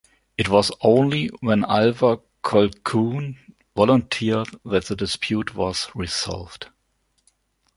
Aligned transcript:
It 0.35 0.49
was 0.49 0.71
only 0.81 1.27
when 1.41 1.63
Alva 1.63 2.21
Colquhoun 2.43 3.37
volunteered 3.75 4.47
that 4.65 4.85
the 4.85 4.95
dispute 4.95 5.53
was 5.53 5.89
resolved. 5.93 6.69